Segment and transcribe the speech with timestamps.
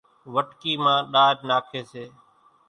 [0.33, 2.05] وٽڪي مان ڏار ناکي سي